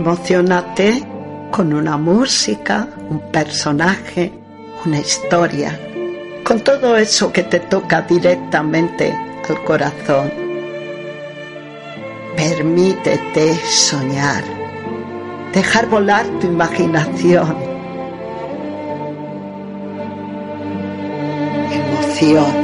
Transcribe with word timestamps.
Emocionate 0.00 1.02
con 1.50 1.74
una 1.74 1.98
música, 1.98 2.88
un 3.10 3.20
personaje, 3.30 4.32
una 4.86 4.98
historia, 4.98 5.78
con 6.42 6.60
todo 6.60 6.96
eso 6.96 7.30
que 7.30 7.42
te 7.42 7.60
toca 7.60 8.00
directamente 8.00 9.14
al 9.46 9.62
corazón. 9.62 10.32
Permítete 12.34 13.54
soñar, 13.66 14.42
dejar 15.52 15.86
volar 15.90 16.24
tu 16.40 16.46
imaginación. 16.46 17.54
Emociona. 21.70 22.59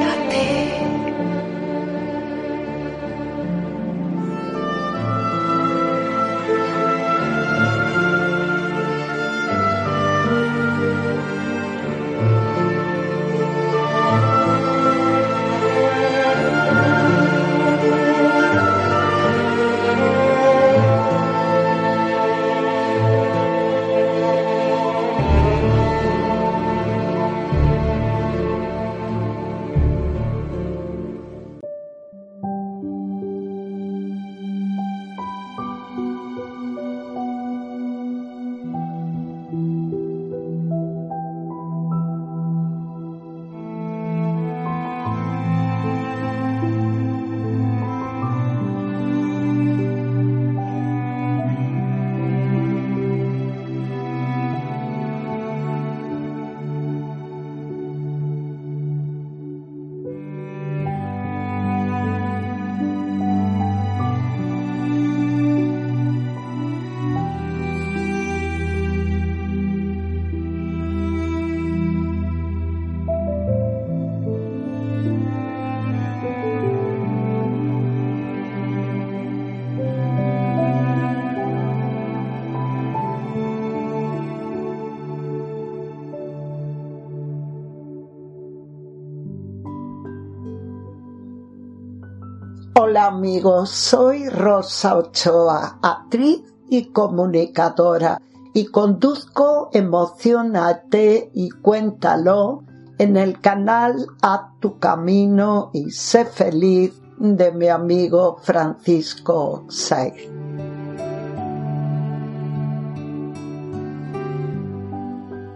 Hola 92.78 93.06
amigos, 93.06 93.70
soy 93.70 94.28
Rosa 94.28 94.98
Ochoa, 94.98 95.78
actriz 95.80 96.42
y 96.68 96.92
comunicadora 96.92 98.20
y 98.52 98.66
conduzco 98.66 99.70
Emocionate 99.72 101.30
y 101.32 101.48
Cuéntalo 101.48 102.64
en 102.98 103.16
el 103.16 103.40
canal 103.40 104.06
A 104.20 104.52
tu 104.60 104.78
camino 104.78 105.70
y 105.72 105.90
sé 105.90 106.26
feliz 106.26 106.92
de 107.16 107.50
mi 107.50 107.68
amigo 107.68 108.36
Francisco 108.42 109.64
Saiz. 109.70 110.28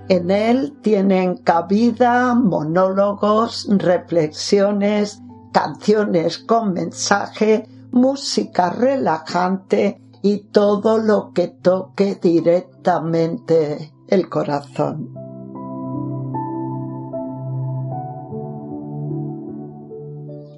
En 0.09 0.30
él 0.30 0.78
tienen 0.80 1.36
cabida 1.36 2.34
monólogos, 2.34 3.69
reflexiones 3.69 5.20
canciones 5.53 6.38
con 6.38 6.72
mensaje, 6.72 7.66
música 7.93 8.71
relajante 8.71 10.00
y 10.22 10.49
todo 10.50 10.99
lo 10.99 11.33
que 11.33 11.49
toque 11.49 12.19
directamente 12.21 13.93
el 14.09 14.28
corazón. 14.28 15.15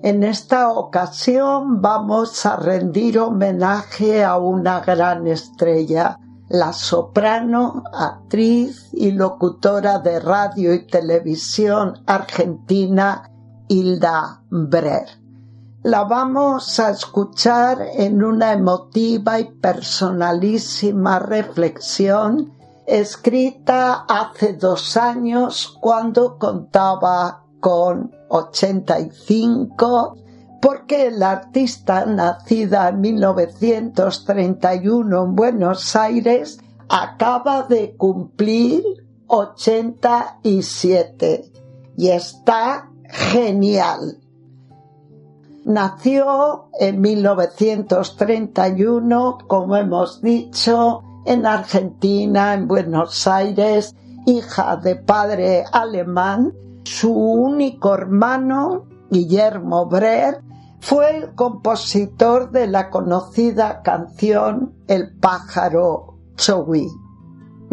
En 0.04 0.24
esta 0.24 0.72
ocasión 0.72 1.80
vamos 1.80 2.44
a 2.44 2.56
rendir 2.56 3.20
homenaje 3.20 4.24
a 4.24 4.36
una 4.36 4.80
gran 4.80 5.28
estrella, 5.28 6.18
la 6.48 6.72
soprano, 6.72 7.84
actriz 7.92 8.90
y 8.92 9.12
locutora 9.12 10.00
de 10.00 10.18
radio 10.18 10.74
y 10.74 10.88
televisión 10.88 12.02
argentina 12.04 13.31
Hilda 13.72 14.44
Brer. 14.50 15.08
La 15.82 16.04
vamos 16.04 16.78
a 16.78 16.90
escuchar 16.90 17.78
en 17.94 18.22
una 18.22 18.52
emotiva 18.52 19.40
y 19.40 19.50
personalísima 19.50 21.18
reflexión 21.18 22.52
escrita 22.86 24.04
hace 24.06 24.52
dos 24.52 24.98
años 24.98 25.74
cuando 25.80 26.38
contaba 26.38 27.46
con 27.60 28.14
85 28.28 30.18
porque 30.60 31.10
la 31.10 31.30
artista 31.30 32.04
nacida 32.04 32.90
en 32.90 33.00
1931 33.00 35.24
en 35.24 35.34
Buenos 35.34 35.96
Aires 35.96 36.60
acaba 36.90 37.62
de 37.62 37.96
cumplir 37.96 38.84
87 39.28 41.52
y 41.96 42.08
está 42.08 42.91
genial. 43.12 44.18
Nació 45.64 46.70
en 46.80 47.00
1931, 47.00 49.38
como 49.46 49.76
hemos 49.76 50.20
dicho, 50.20 51.04
en 51.24 51.46
Argentina, 51.46 52.54
en 52.54 52.66
Buenos 52.66 53.28
Aires, 53.28 53.94
hija 54.26 54.76
de 54.76 54.96
padre 54.96 55.62
alemán. 55.70 56.52
Su 56.82 57.14
único 57.14 57.94
hermano, 57.94 58.86
Guillermo 59.10 59.86
Brer, 59.86 60.40
fue 60.80 61.16
el 61.16 61.36
compositor 61.36 62.50
de 62.50 62.66
la 62.66 62.90
conocida 62.90 63.82
canción 63.82 64.74
El 64.88 65.16
pájaro 65.16 66.16
Chowi. 66.34 66.88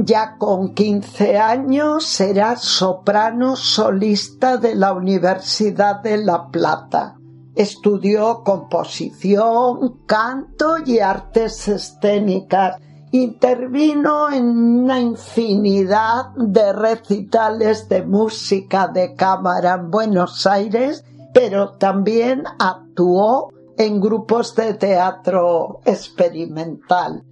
Ya 0.06 0.38
con 0.38 0.74
15 0.76 1.38
años 1.38 2.06
será 2.06 2.56
soprano 2.56 3.58
solista 3.58 4.56
de 4.56 4.74
la 4.74 4.94
Universidad 4.94 6.02
de 6.02 6.24
La 6.24 6.48
Plata. 6.48 7.18
Estudió 7.54 8.42
composición, 8.46 10.00
canto 10.06 10.78
y 10.86 11.00
artes 11.00 11.68
escénicas. 11.68 12.78
Intervino 13.12 14.32
en 14.32 14.46
una 14.46 15.02
infinidad 15.02 16.30
de 16.38 16.72
recitales 16.72 17.90
de 17.90 18.04
música 18.04 18.88
de 18.88 19.16
cámara 19.16 19.74
en 19.74 19.92
Buenos 19.92 20.48
Aires, 20.48 21.04
pero 21.34 21.72
también 21.72 22.44
actuó 22.58 23.52
en 23.78 24.00
grupos 24.00 24.56
de 24.56 24.76
teatro 24.76 25.82
experimental. 25.84 27.26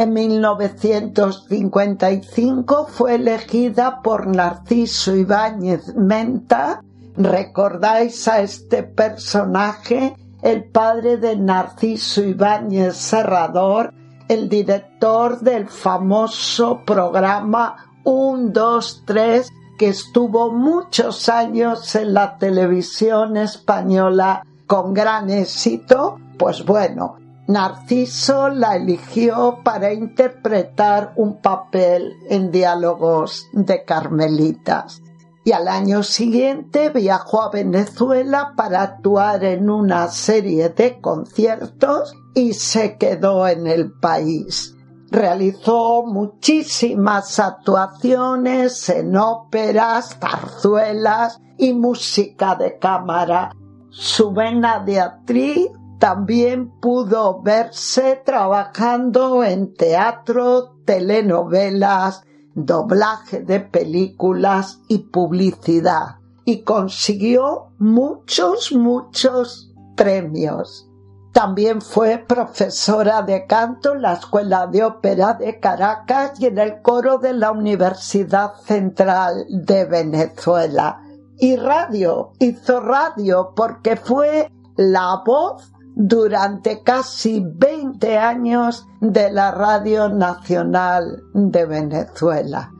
En 0.00 0.12
1955 0.14 2.86
fue 2.88 3.16
elegida 3.16 4.00
por 4.00 4.26
Narciso 4.28 5.14
Ibáñez 5.14 5.94
Menta. 5.94 6.82
¿Recordáis 7.18 8.26
a 8.26 8.40
este 8.40 8.82
personaje? 8.82 10.16
El 10.40 10.64
padre 10.64 11.18
de 11.18 11.36
Narciso 11.36 12.22
Ibáñez 12.22 12.96
Serrador, 12.96 13.92
el 14.26 14.48
director 14.48 15.40
del 15.40 15.68
famoso 15.68 16.80
programa 16.86 17.76
1, 18.04 18.52
2, 18.54 19.02
3, 19.04 19.50
que 19.78 19.88
estuvo 19.88 20.50
muchos 20.50 21.28
años 21.28 21.94
en 21.94 22.14
la 22.14 22.38
televisión 22.38 23.36
española 23.36 24.46
con 24.66 24.94
gran 24.94 25.28
éxito. 25.28 26.18
Pues 26.38 26.64
bueno, 26.64 27.19
Narciso 27.50 28.48
la 28.48 28.76
eligió 28.76 29.58
para 29.64 29.92
interpretar 29.92 31.14
un 31.16 31.40
papel 31.40 32.14
en 32.28 32.52
diálogos 32.52 33.48
de 33.52 33.84
Carmelitas 33.84 35.02
y 35.44 35.50
al 35.50 35.66
año 35.66 36.04
siguiente 36.04 36.90
viajó 36.90 37.42
a 37.42 37.50
Venezuela 37.50 38.52
para 38.56 38.82
actuar 38.82 39.42
en 39.42 39.68
una 39.68 40.06
serie 40.08 40.68
de 40.68 41.00
conciertos 41.00 42.14
y 42.34 42.52
se 42.52 42.96
quedó 42.98 43.48
en 43.48 43.66
el 43.66 43.90
país. 43.92 44.76
Realizó 45.10 46.04
muchísimas 46.06 47.40
actuaciones 47.40 48.88
en 48.90 49.16
óperas, 49.16 50.16
zarzuelas 50.20 51.40
y 51.58 51.72
música 51.72 52.54
de 52.54 52.78
cámara. 52.78 53.50
Su 53.88 54.30
vena 54.30 54.78
de 54.78 55.00
actriz 55.00 55.70
también 56.00 56.70
pudo 56.80 57.42
verse 57.42 58.22
trabajando 58.24 59.44
en 59.44 59.74
teatro, 59.74 60.76
telenovelas, 60.86 62.22
doblaje 62.54 63.40
de 63.40 63.60
películas 63.60 64.80
y 64.88 65.10
publicidad 65.10 66.16
y 66.46 66.62
consiguió 66.62 67.72
muchos, 67.78 68.72
muchos 68.72 69.74
premios. 69.94 70.88
También 71.32 71.82
fue 71.82 72.16
profesora 72.16 73.20
de 73.20 73.46
canto 73.46 73.92
en 73.92 74.00
la 74.00 74.14
Escuela 74.14 74.66
de 74.68 74.82
Ópera 74.82 75.34
de 75.34 75.60
Caracas 75.60 76.40
y 76.40 76.46
en 76.46 76.56
el 76.56 76.80
coro 76.80 77.18
de 77.18 77.34
la 77.34 77.52
Universidad 77.52 78.54
Central 78.64 79.44
de 79.50 79.84
Venezuela. 79.84 81.02
Y 81.36 81.56
radio, 81.56 82.32
hizo 82.38 82.80
radio 82.80 83.52
porque 83.54 83.96
fue 83.96 84.50
la 84.76 85.22
voz 85.26 85.70
durante 86.02 86.82
casi 86.82 87.44
20 87.44 88.16
años 88.16 88.86
de 89.02 89.30
la 89.30 89.50
Radio 89.50 90.08
Nacional 90.08 91.24
de 91.34 91.66
Venezuela 91.66 92.72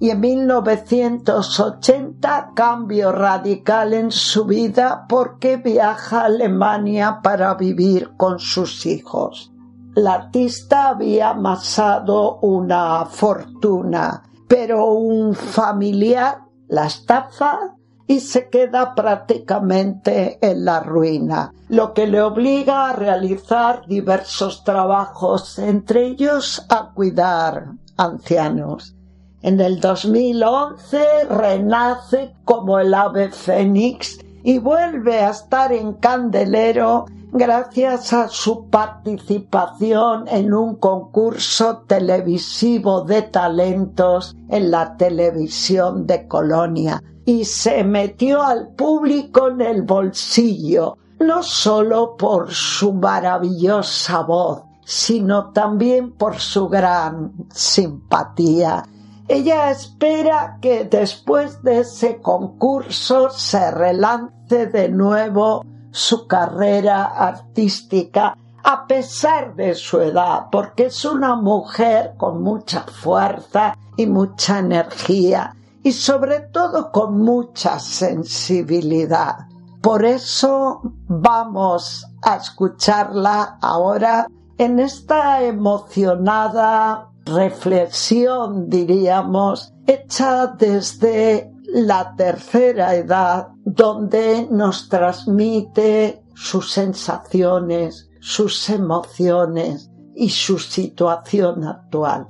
y 0.00 0.10
en 0.10 0.20
1980 0.20 2.54
cambio 2.56 3.12
radical 3.12 3.94
en 3.94 4.10
su 4.10 4.46
vida 4.46 5.06
porque 5.08 5.58
viaja 5.58 6.22
a 6.22 6.24
Alemania 6.24 7.20
para 7.22 7.54
vivir 7.54 8.16
con 8.16 8.40
sus 8.40 8.84
hijos. 8.84 9.52
La 9.94 10.14
artista 10.14 10.88
había 10.88 11.30
amasado 11.30 12.40
una 12.40 13.06
fortuna, 13.06 14.24
pero 14.48 14.86
un 14.86 15.34
familiar 15.34 16.46
la 16.68 16.86
estafa 16.86 17.75
y 18.06 18.20
se 18.20 18.48
queda 18.48 18.94
prácticamente 18.94 20.38
en 20.40 20.64
la 20.64 20.80
ruina, 20.80 21.52
lo 21.68 21.92
que 21.92 22.06
le 22.06 22.22
obliga 22.22 22.90
a 22.90 22.92
realizar 22.92 23.86
diversos 23.86 24.62
trabajos, 24.64 25.58
entre 25.58 26.06
ellos 26.06 26.64
a 26.68 26.92
cuidar 26.94 27.72
ancianos. 27.96 28.94
En 29.42 29.60
el 29.60 29.80
2011 29.80 31.24
renace 31.30 32.34
como 32.44 32.78
el 32.78 32.94
ave 32.94 33.30
fénix 33.30 34.18
y 34.42 34.58
vuelve 34.58 35.20
a 35.20 35.30
estar 35.30 35.72
en 35.72 35.94
candelero 35.94 37.06
gracias 37.32 38.12
a 38.12 38.28
su 38.28 38.68
participación 38.70 40.26
en 40.28 40.54
un 40.54 40.76
concurso 40.76 41.84
televisivo 41.86 43.02
de 43.02 43.22
talentos 43.22 44.34
en 44.48 44.70
la 44.70 44.96
televisión 44.96 46.06
de 46.06 46.26
Colonia 46.26 47.02
y 47.26 47.44
se 47.44 47.82
metió 47.82 48.40
al 48.40 48.68
público 48.68 49.48
en 49.48 49.60
el 49.60 49.82
bolsillo, 49.82 50.96
no 51.18 51.42
solo 51.42 52.16
por 52.16 52.54
su 52.54 52.92
maravillosa 52.92 54.22
voz, 54.22 54.62
sino 54.84 55.50
también 55.50 56.12
por 56.12 56.38
su 56.38 56.68
gran 56.68 57.32
simpatía. 57.52 58.84
Ella 59.26 59.72
espera 59.72 60.58
que 60.62 60.84
después 60.84 61.60
de 61.64 61.80
ese 61.80 62.18
concurso 62.22 63.28
se 63.30 63.72
relance 63.72 64.66
de 64.66 64.88
nuevo 64.88 65.64
su 65.90 66.28
carrera 66.28 67.06
artística 67.06 68.38
a 68.62 68.86
pesar 68.86 69.56
de 69.56 69.74
su 69.74 70.00
edad, 70.00 70.46
porque 70.52 70.86
es 70.86 71.04
una 71.04 71.34
mujer 71.34 72.14
con 72.16 72.40
mucha 72.40 72.82
fuerza 72.82 73.76
y 73.96 74.06
mucha 74.06 74.60
energía 74.60 75.56
y 75.86 75.92
sobre 75.92 76.40
todo 76.40 76.90
con 76.90 77.20
mucha 77.20 77.78
sensibilidad. 77.78 79.46
Por 79.80 80.04
eso 80.04 80.80
vamos 81.06 82.04
a 82.22 82.34
escucharla 82.38 83.56
ahora 83.62 84.26
en 84.58 84.80
esta 84.80 85.44
emocionada 85.44 87.08
reflexión, 87.24 88.68
diríamos, 88.68 89.72
hecha 89.86 90.48
desde 90.58 91.52
la 91.68 92.16
tercera 92.16 92.96
edad, 92.96 93.50
donde 93.64 94.48
nos 94.50 94.88
transmite 94.88 96.20
sus 96.34 96.72
sensaciones, 96.72 98.10
sus 98.20 98.68
emociones 98.70 99.88
y 100.16 100.30
su 100.30 100.58
situación 100.58 101.62
actual. 101.62 102.26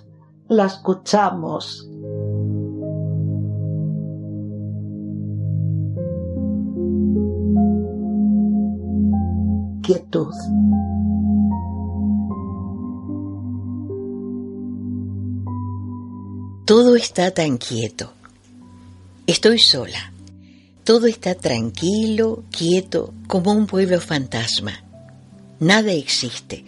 La 0.48 0.66
escuchamos. 0.66 1.88
Quietud. 9.86 10.34
Todo 16.66 16.96
está 16.96 17.30
tan 17.30 17.56
quieto. 17.56 18.12
Estoy 19.28 19.60
sola. 19.60 20.12
Todo 20.82 21.06
está 21.06 21.36
tranquilo, 21.36 22.42
quieto, 22.50 23.14
como 23.28 23.52
un 23.52 23.68
pueblo 23.68 24.00
fantasma. 24.00 24.82
Nada 25.60 25.92
existe, 25.92 26.64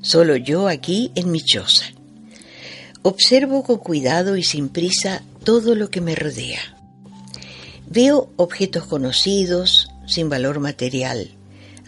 solo 0.00 0.34
yo 0.34 0.66
aquí 0.66 1.12
en 1.14 1.30
mi 1.30 1.40
choza. 1.40 1.86
Observo 3.02 3.62
con 3.62 3.78
cuidado 3.78 4.36
y 4.36 4.42
sin 4.42 4.68
prisa 4.68 5.22
todo 5.44 5.76
lo 5.76 5.90
que 5.90 6.00
me 6.00 6.16
rodea. 6.16 6.76
Veo 7.88 8.32
objetos 8.34 8.84
conocidos, 8.86 9.86
sin 10.08 10.28
valor 10.28 10.58
material, 10.58 11.37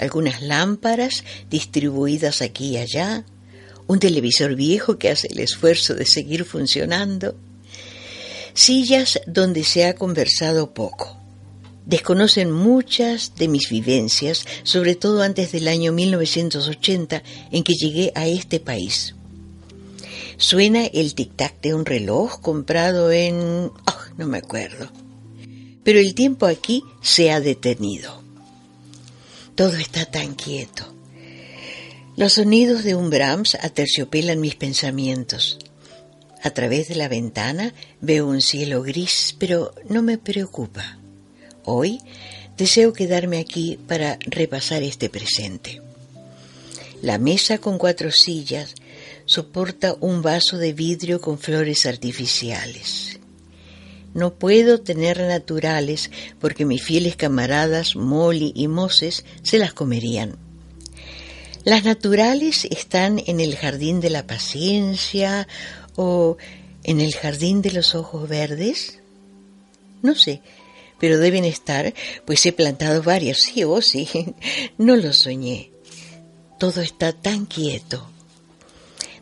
algunas 0.01 0.43
lámparas 0.43 1.25
distribuidas 1.51 2.43
aquí 2.43 2.71
y 2.71 2.77
allá, 2.79 3.25
un 3.87 3.99
televisor 3.99 4.55
viejo 4.55 4.99
que 4.99 5.11
hace 5.11 5.29
el 5.29 5.41
esfuerzo 5.41 5.95
de 5.95 6.07
seguir 6.07 6.45
funcionando, 6.45 7.37
sillas 8.55 9.21
donde 9.27 9.65
se 9.65 9.85
ha 9.85 9.95
conversado 9.95 10.73
poco. 10.73 11.17
Desconocen 11.87 12.53
muchas 12.53 13.35
de 13.37 13.49
mis 13.49 13.69
vivencias, 13.69 14.47
sobre 14.63 14.95
todo 14.95 15.23
antes 15.23 15.53
del 15.53 15.67
año 15.67 15.93
1980 15.93 17.23
en 17.51 17.65
que 17.65 17.75
llegué 17.75 18.13
a 18.15 18.27
este 18.27 18.61
país. 18.61 19.15
Suena 20.37 20.87
el 20.87 21.15
tic-tac 21.15 21.61
de 21.61 21.75
un 21.75 21.85
reloj 21.85 22.41
comprado 22.41 23.11
en... 23.11 23.37
Oh, 23.37 23.99
no 24.17 24.27
me 24.27 24.39
acuerdo. 24.39 24.89
Pero 25.83 25.99
el 25.99 26.15
tiempo 26.15 26.47
aquí 26.47 26.83
se 27.03 27.31
ha 27.31 27.41
detenido. 27.41 28.23
Todo 29.61 29.77
está 29.77 30.07
tan 30.07 30.37
quieto. 30.37 30.91
Los 32.17 32.33
sonidos 32.33 32.83
de 32.83 32.95
un 32.95 33.11
Brahms 33.11 33.57
aterciopelan 33.57 34.41
mis 34.41 34.55
pensamientos. 34.55 35.59
A 36.43 36.49
través 36.49 36.89
de 36.89 36.95
la 36.95 37.09
ventana 37.09 37.75
veo 38.01 38.27
un 38.27 38.41
cielo 38.41 38.81
gris, 38.83 39.37
pero 39.39 39.75
no 39.87 40.01
me 40.01 40.17
preocupa. 40.17 40.99
Hoy 41.67 42.01
deseo 42.57 42.95
quedarme 42.95 43.37
aquí 43.37 43.79
para 43.87 44.19
repasar 44.23 44.83
este 44.83 45.11
presente. 45.11 45.83
La 47.03 47.19
mesa 47.19 47.59
con 47.59 47.77
cuatro 47.77 48.11
sillas 48.13 48.75
soporta 49.27 49.95
un 50.01 50.23
vaso 50.23 50.57
de 50.57 50.73
vidrio 50.73 51.21
con 51.21 51.39
flores 51.39 51.85
artificiales. 51.85 53.10
No 54.15 54.35
puedo 54.35 54.81
tener 54.81 55.21
naturales 55.21 56.11
porque 56.41 56.65
mis 56.65 56.83
fieles 56.83 57.17
camaradas 57.17 57.97
Molly 57.97 58.53
y 58.55 58.69
Moses 58.69 59.25
se 59.43 59.59
las 59.59 59.73
comerían. 59.73 60.37
Las 61.65 61.85
naturales 61.85 62.65
están 62.65 63.23
en 63.27 63.39
el 63.39 63.57
jardín 63.57 64.01
de 64.01 64.11
la 64.11 64.27
paciencia 64.27 65.47
o 65.95 66.39
en 66.85 67.01
el 67.01 67.15
jardín 67.15 67.63
de 67.63 67.73
los 67.73 67.95
ojos 67.95 68.29
verdes. 68.29 69.01
No 70.03 70.15
sé, 70.15 70.41
pero 70.99 71.19
deben 71.19 71.45
estar, 71.45 71.93
pues 72.25 72.45
he 72.47 72.53
plantado 72.53 73.03
varios, 73.03 73.39
sí 73.39 73.63
o 73.65 73.81
sí, 73.83 74.09
no 74.79 74.97
lo 74.97 75.13
soñé. 75.13 75.71
Todo 76.59 76.81
está 76.81 77.13
tan 77.13 77.47
quieto. 77.47 78.09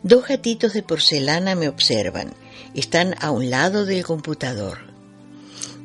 Dos 0.03 0.27
gatitos 0.27 0.73
de 0.73 0.83
porcelana 0.83 1.55
me 1.55 1.67
observan. 1.67 2.33
Están 2.79 3.13
a 3.19 3.31
un 3.31 3.49
lado 3.49 3.85
del 3.85 4.05
computador. 4.05 4.77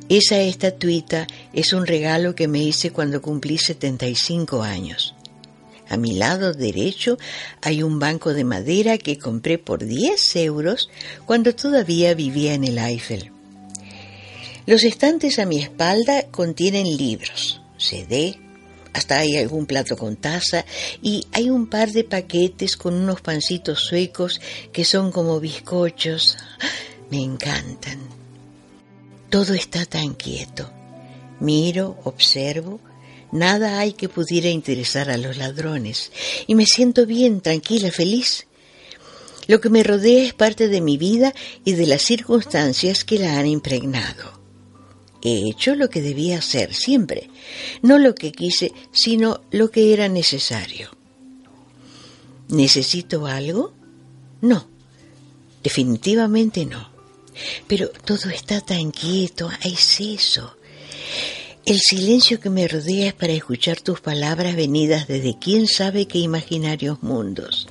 Esa 0.09 0.41
estatuita 0.41 1.27
es 1.53 1.73
un 1.73 1.89
regalo 1.89 2.37
que 2.37 2.47
me 2.47 2.63
hice 2.63 2.93
cuando 2.93 3.21
cumplí 3.21 3.59
75 3.59 4.63
años. 4.63 5.13
A 5.89 5.97
mi 5.97 6.13
lado 6.13 6.53
derecho 6.53 7.19
hay 7.63 7.83
un 7.83 7.99
banco 7.99 8.33
de 8.33 8.45
madera 8.45 8.97
que 8.97 9.19
compré 9.19 9.59
por 9.59 9.85
10 9.85 10.37
euros 10.37 10.89
cuando 11.27 11.53
todavía 11.53 12.15
vivía 12.15 12.55
en 12.55 12.63
el 12.63 12.79
Eiffel. 12.79 13.33
Los 14.65 14.85
estantes 14.85 15.41
a 15.41 15.47
mi 15.47 15.59
espalda 15.59 16.29
contienen 16.31 16.97
libros, 16.97 17.61
CD, 17.77 18.39
hasta 18.95 19.19
hay 19.19 19.37
algún 19.37 19.67
plato 19.67 19.97
con 19.97 20.15
taza 20.15 20.65
y 21.03 21.27
hay 21.33 21.51
un 21.51 21.67
par 21.67 21.91
de 21.91 22.05
paquetes 22.05 22.77
con 22.77 22.95
unos 22.95 23.21
pancitos 23.21 23.81
suecos 23.81 24.41
que 24.73 24.85
son 24.85 25.11
como 25.11 25.41
bizcochos. 25.41 26.37
Me 27.15 27.23
encantan. 27.23 28.01
Todo 29.31 29.55
está 29.55 29.87
tan 29.87 30.15
quieto. 30.15 30.69
Miro, 31.39 31.97
observo, 32.03 32.81
nada 33.31 33.79
hay 33.79 33.93
que 33.93 34.09
pudiera 34.09 34.49
interesar 34.49 35.09
a 35.11 35.17
los 35.17 35.37
ladrones 35.37 36.11
y 36.49 36.57
me 36.57 36.67
siento 36.67 37.07
bien, 37.07 37.41
tranquila, 37.41 37.93
feliz. 37.93 38.49
Lo 39.47 39.61
que 39.61 39.69
me 39.69 39.85
rodea 39.85 40.25
es 40.25 40.35
parte 40.35 40.67
de 40.67 40.81
mi 40.81 40.97
vida 40.97 41.33
y 41.65 41.75
de 41.75 41.87
las 41.87 42.03
circunstancias 42.03 43.05
que 43.05 43.21
la 43.21 43.39
han 43.39 43.47
impregnado. 43.47 44.41
He 45.23 45.49
hecho 45.49 45.77
lo 45.77 45.91
que 45.91 46.03
debía 46.03 46.39
hacer 46.39 46.75
siempre, 46.75 47.31
no 47.81 48.01
lo 48.01 48.17
que 48.17 48.33
quise, 48.33 48.73
sino 48.91 49.41
lo 49.53 49.71
que 49.71 49.93
era 49.93 50.09
necesario. 50.09 50.91
¿Necesito 52.49 53.25
algo? 53.29 53.73
No, 54.41 54.67
definitivamente 55.63 56.67
no. 56.67 56.94
Pero 57.67 57.89
todo 57.89 58.31
está 58.31 58.61
tan 58.61 58.91
quieto, 58.91 59.51
es 59.63 60.01
eso. 60.01 60.57
El 61.65 61.81
silencio 61.81 62.41
que 62.41 62.51
me 62.51 62.69
rodea 62.69 63.09
es 63.09 63.15
para 63.15 63.33
escuchar 63.33 63.81
tus 63.81 64.01
palabras 64.01 64.55
venidas 64.55 65.07
desde 65.07 65.39
quién 65.39 65.67
sabe 65.67 66.07
qué 66.07 66.19
imaginarios 66.19 67.03
mundos 67.03 67.67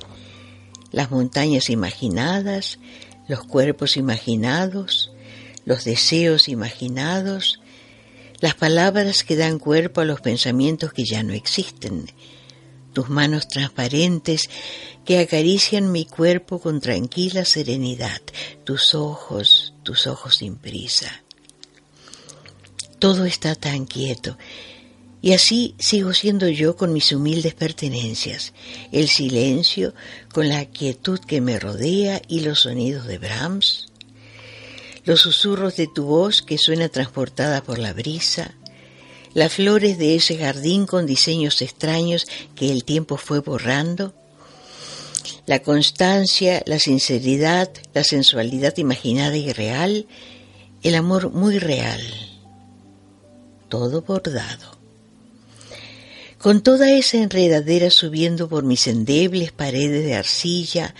las 0.94 1.10
montañas 1.10 1.70
imaginadas, 1.70 2.78
los 3.26 3.42
cuerpos 3.44 3.96
imaginados, 3.96 5.10
los 5.64 5.84
deseos 5.84 6.48
imaginados, 6.48 7.60
las 8.40 8.54
palabras 8.54 9.24
que 9.24 9.34
dan 9.34 9.58
cuerpo 9.58 10.02
a 10.02 10.04
los 10.04 10.20
pensamientos 10.20 10.92
que 10.92 11.04
ya 11.04 11.24
no 11.24 11.32
existen, 11.32 12.06
tus 12.94 13.10
manos 13.10 13.48
transparentes 13.48 14.48
que 15.04 15.18
acarician 15.18 15.92
mi 15.92 16.06
cuerpo 16.06 16.60
con 16.60 16.80
tranquila 16.80 17.44
serenidad, 17.44 18.22
tus 18.64 18.94
ojos, 18.94 19.74
tus 19.82 20.06
ojos 20.06 20.36
sin 20.36 20.56
prisa. 20.56 21.22
Todo 22.98 23.26
está 23.26 23.54
tan 23.54 23.84
quieto. 23.84 24.38
Y 25.20 25.32
así 25.32 25.74
sigo 25.78 26.12
siendo 26.12 26.48
yo 26.48 26.76
con 26.76 26.92
mis 26.92 27.10
humildes 27.12 27.54
pertenencias, 27.54 28.52
el 28.92 29.08
silencio 29.08 29.94
con 30.32 30.48
la 30.48 30.66
quietud 30.66 31.18
que 31.18 31.40
me 31.40 31.58
rodea 31.58 32.20
y 32.28 32.40
los 32.40 32.60
sonidos 32.60 33.06
de 33.06 33.18
Brahms, 33.18 33.88
los 35.04 35.20
susurros 35.20 35.76
de 35.76 35.86
tu 35.86 36.04
voz 36.04 36.42
que 36.42 36.58
suena 36.58 36.88
transportada 36.88 37.62
por 37.62 37.78
la 37.78 37.92
brisa, 37.92 38.54
las 39.34 39.52
flores 39.52 39.98
de 39.98 40.14
ese 40.14 40.38
jardín 40.38 40.86
con 40.86 41.06
diseños 41.06 41.60
extraños 41.60 42.26
que 42.54 42.70
el 42.70 42.84
tiempo 42.84 43.16
fue 43.16 43.40
borrando, 43.40 44.14
la 45.46 45.60
constancia, 45.60 46.62
la 46.66 46.78
sinceridad, 46.78 47.70
la 47.92 48.04
sensualidad 48.04 48.76
imaginada 48.78 49.36
y 49.36 49.52
real, 49.52 50.06
el 50.82 50.94
amor 50.94 51.30
muy 51.30 51.58
real, 51.58 52.00
todo 53.68 54.02
bordado 54.02 54.74
con 56.44 56.62
toda 56.62 56.90
esa 56.90 57.16
enredadera 57.16 57.88
subiendo 57.88 58.50
por 58.50 58.64
mis 58.64 58.86
endebles 58.86 59.50
paredes 59.50 60.04
de 60.04 60.14
arcilla, 60.14 60.94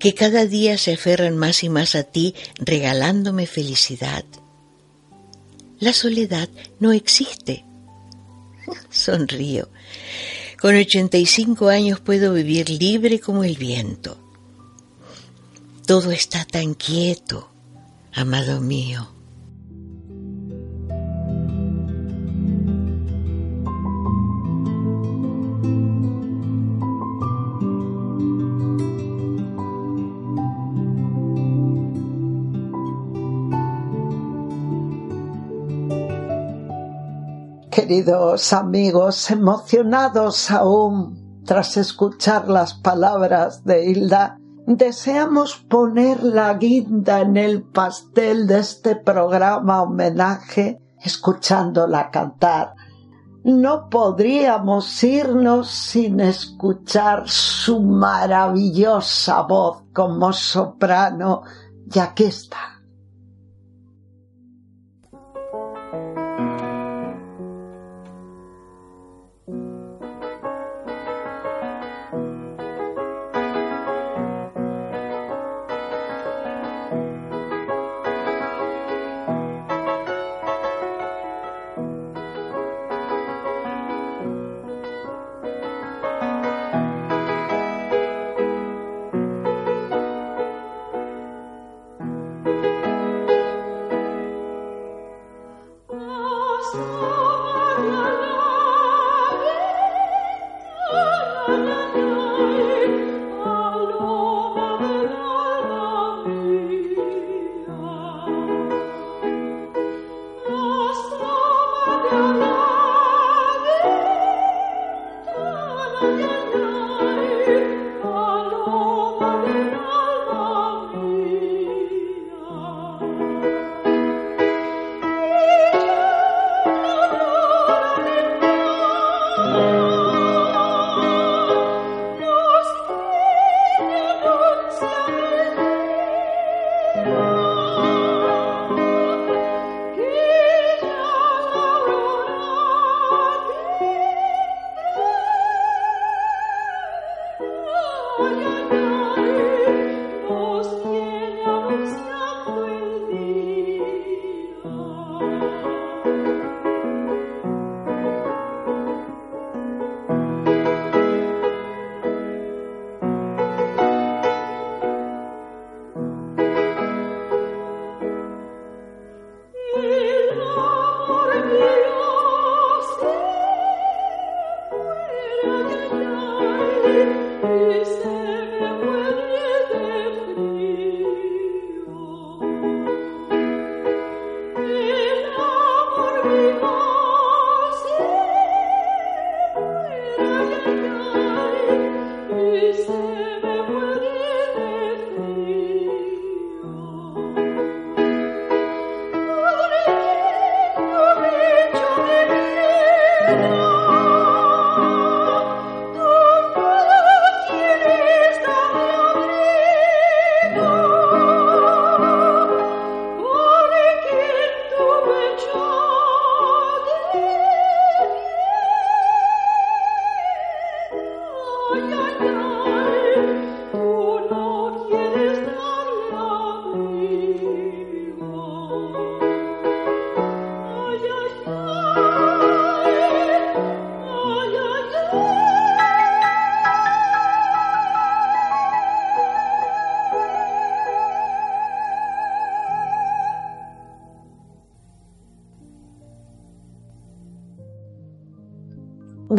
que 0.00 0.14
cada 0.14 0.46
día 0.46 0.78
se 0.78 0.94
aferran 0.94 1.36
más 1.36 1.62
y 1.62 1.68
más 1.68 1.94
a 1.94 2.02
ti, 2.02 2.34
regalándome 2.58 3.46
felicidad. 3.46 4.24
La 5.78 5.92
soledad 5.92 6.48
no 6.80 6.90
existe. 6.90 7.64
Sonrío. 8.90 9.68
Con 10.60 10.74
85 10.74 11.68
años 11.68 12.00
puedo 12.00 12.34
vivir 12.34 12.68
libre 12.68 13.18
como 13.18 13.44
el 13.44 13.56
viento. 13.56 14.18
Todo 15.86 16.10
está 16.12 16.44
tan 16.44 16.74
quieto, 16.74 17.50
amado 18.12 18.60
mío. 18.60 19.19
Queridos 37.70 38.52
amigos, 38.52 39.30
emocionados 39.30 40.50
aún 40.50 41.42
tras 41.46 41.76
escuchar 41.76 42.48
las 42.48 42.74
palabras 42.74 43.64
de 43.64 43.86
Hilda, 43.86 44.38
deseamos 44.66 45.56
poner 45.56 46.22
la 46.22 46.54
guinda 46.54 47.20
en 47.20 47.36
el 47.36 47.62
pastel 47.62 48.46
de 48.46 48.58
este 48.58 48.96
programa 48.96 49.82
homenaje 49.82 50.80
escuchándola 51.00 52.10
cantar. 52.10 52.74
No 53.44 53.88
podríamos 53.88 55.02
irnos 55.02 55.70
sin 55.70 56.20
escuchar 56.20 57.22
su 57.26 57.80
maravillosa 57.80 59.42
voz 59.42 59.84
como 59.94 60.32
soprano, 60.32 61.42
y 61.92 61.98
aquí 61.98 62.24
está. 62.24 62.79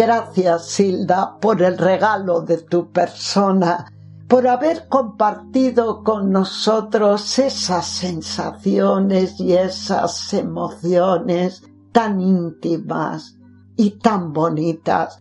Gracias, 0.04 0.66
Silda, 0.66 1.38
por 1.40 1.62
el 1.62 1.78
regalo 1.78 2.42
de 2.42 2.58
tu 2.58 2.90
persona, 2.90 3.86
por 4.28 4.48
haber 4.48 4.88
compartido 4.88 6.04
con 6.04 6.32
nosotros 6.32 7.38
esas 7.38 7.86
sensaciones 7.86 9.40
y 9.40 9.54
esas 9.54 10.34
emociones 10.34 11.62
tan 11.92 12.20
íntimas 12.20 13.38
y 13.78 13.92
tan 14.00 14.34
bonitas, 14.34 15.20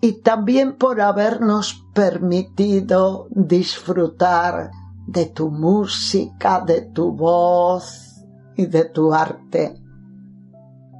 y 0.00 0.22
también 0.22 0.78
por 0.78 1.02
habernos 1.02 1.84
permitido 1.92 3.26
disfrutar 3.28 4.70
de 5.06 5.26
tu 5.26 5.50
música, 5.50 6.62
de 6.66 6.80
tu 6.80 7.12
voz 7.12 8.24
y 8.56 8.64
de 8.64 8.86
tu 8.86 9.12
arte. 9.12 9.81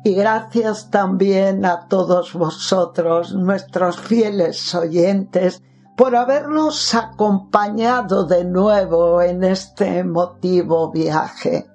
Y 0.04 0.14
gracias 0.14 0.90
también 0.90 1.64
a 1.64 1.87
todos 1.87 2.32
vosotros, 2.32 3.35
nuestros 3.35 4.00
fieles 4.00 4.75
oyentes, 4.75 5.62
por 5.96 6.16
habernos 6.16 6.94
acompañado 6.94 8.24
de 8.24 8.44
nuevo 8.44 9.22
en 9.22 9.44
este 9.44 9.98
emotivo 9.98 10.90
viaje. 10.90 11.71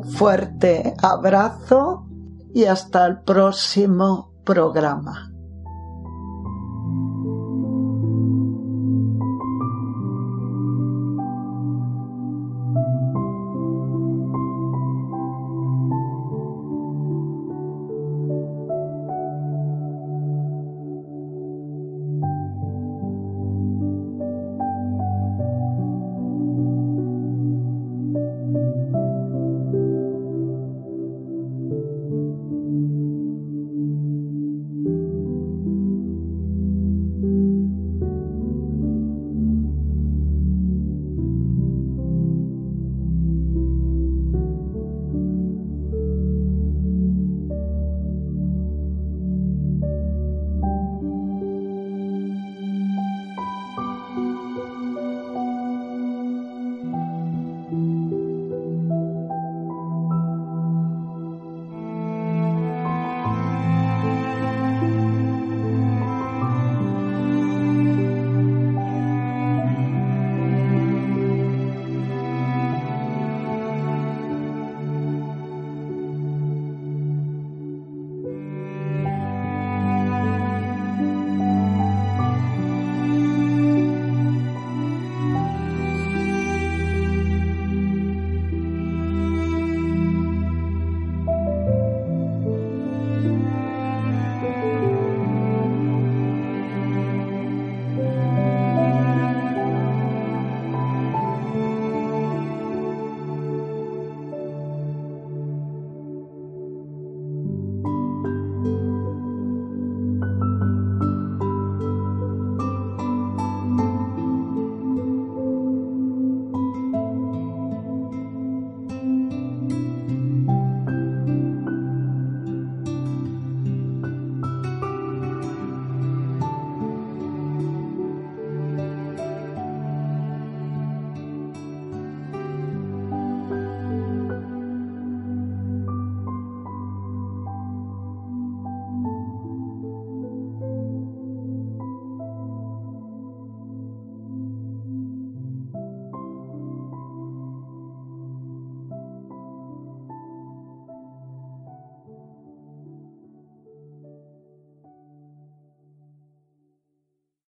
Un 0.00 0.10
fuerte 0.12 0.94
abrazo 1.02 2.06
y 2.54 2.64
hasta 2.64 3.06
el 3.06 3.20
próximo 3.20 4.32
programa. 4.44 5.29